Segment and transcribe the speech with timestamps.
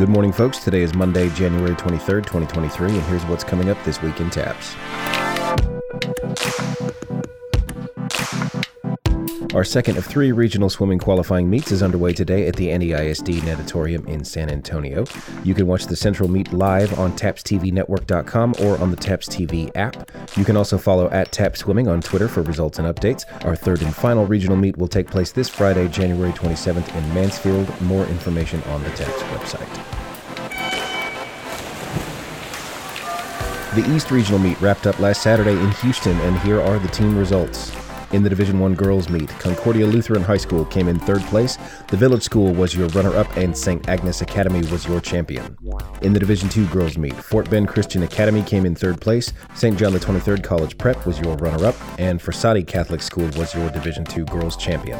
[0.00, 0.60] Good morning, folks.
[0.60, 5.19] Today is Monday, January 23rd, 2023, and here's what's coming up this week in TAPPS.
[9.54, 14.06] Our second of three regional swimming qualifying meets is underway today at the NEISD Natatorium
[14.06, 15.04] in San Antonio.
[15.42, 20.08] You can watch the Central Meet live on TapsTVNetwork.com or on the TAPPS TV app.
[20.36, 23.24] You can also follow at Tap Swimming on Twitter for results and updates.
[23.44, 27.80] Our third and final regional meet will take place this Friday, January 27th in Mansfield.
[27.80, 30.00] More information on the TAPPS website.
[33.74, 37.18] The East Regional Meet wrapped up last Saturday in Houston, and here are the team
[37.18, 37.79] results.
[38.12, 41.56] In the Division 1 girls meet, Concordia Lutheran High School came in third place,
[41.88, 43.88] the Village School was your runner-up, and St.
[43.88, 45.56] Agnes Academy was your champion.
[46.02, 49.78] In the Division 2 girls meet, Fort Bend Christian Academy came in third place, St.
[49.78, 54.04] John the 23rd College Prep was your runner-up, and Frassati Catholic School was your Division
[54.04, 54.98] 2 girls champion.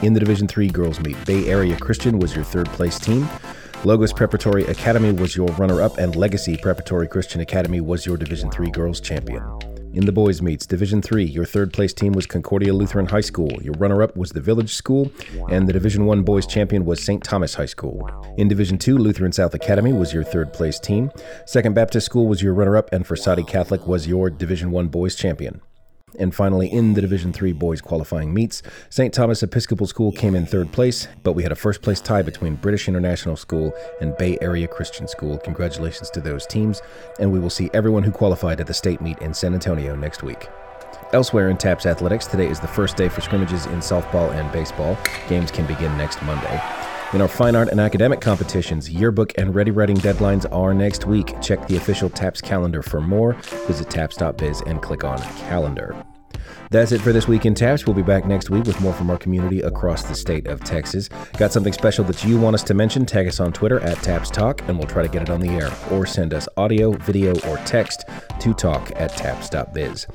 [0.00, 3.28] In the Division 3 girls meet, Bay Area Christian was your third place team,
[3.84, 8.70] Logos Preparatory Academy was your runner-up, and Legacy Preparatory Christian Academy was your Division 3
[8.70, 9.44] girls champion.
[9.96, 13.50] In the boys' meets, Division 3, your third place team was Concordia Lutheran High School.
[13.62, 15.10] Your runner up was the Village School,
[15.48, 17.24] and the Division 1 boys' champion was St.
[17.24, 18.06] Thomas High School.
[18.36, 21.10] In Division 2, Lutheran South Academy was your third place team.
[21.46, 25.14] Second Baptist School was your runner up, and Frassati Catholic was your Division 1 boys'
[25.16, 25.62] champion.
[26.18, 29.12] And finally, in the Division Three boys qualifying meets, St.
[29.12, 32.54] Thomas Episcopal School came in third place, but we had a first place tie between
[32.54, 35.38] British International School and Bay Area Christian School.
[35.38, 36.80] Congratulations to those teams,
[37.18, 40.22] and we will see everyone who qualified at the state meet in San Antonio next
[40.22, 40.48] week.
[41.12, 44.96] Elsewhere in TAPPS athletics, today is the first day for scrimmages in softball and baseball.
[45.28, 46.62] Games can begin next Monday.
[47.12, 51.40] In our fine art and academic competitions, yearbook and ready writing deadlines are next week.
[51.40, 53.34] Check the official TAPPS calendar for more.
[53.68, 55.94] Visit tapps.biz and click on calendar.
[56.70, 57.86] That's it for this week in TAPPS.
[57.86, 61.08] We'll be back next week with more from our community across the state of Texas.
[61.38, 63.06] Got something special that you want us to mention?
[63.06, 65.50] Tag us on Twitter at TAPPS Talk and we'll try to get it on the
[65.50, 65.70] air.
[65.92, 68.04] Or send us audio, video, or text
[68.46, 70.06] to talk at tapps.biz.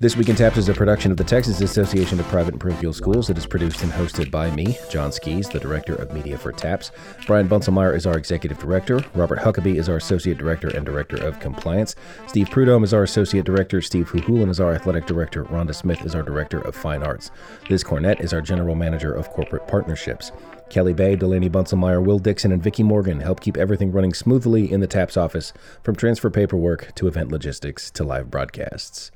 [0.00, 2.92] This Week in TAPPS is a production of the Texas Association of Private and Parochial
[2.92, 3.30] Schools.
[3.30, 6.90] It is produced and hosted by me, John Skies, the Director of Media for TAPPS.
[7.28, 9.04] Brian Bunselmeyer is our Executive Director.
[9.14, 11.94] Robert Huckabee is our Associate Director and Director of Compliance.
[12.26, 13.80] Steve Prudhomme is our Associate Director.
[13.80, 15.44] Steve Huhulan is our Athletic Director.
[15.44, 17.30] Rhonda Smith is our Director of Fine Arts.
[17.70, 20.32] Liz Cornett is our General Manager of Corporate Partnerships.
[20.68, 24.80] Kelly Bay, Delaney Bunselmeyer, Will Dixon, and Vicki Morgan help keep everything running smoothly in
[24.80, 29.10] the TAPPS office, from transfer paperwork to event logistics to live broadcasts.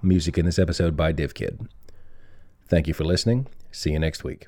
[0.00, 1.68] Music in this episode by DivKid.
[2.68, 3.46] Thank you for listening.
[3.70, 4.46] See you next week.